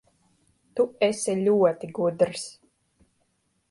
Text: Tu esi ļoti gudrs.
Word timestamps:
Tu 0.79 0.85
esi 1.09 1.37
ļoti 1.43 1.93
gudrs. 2.01 2.51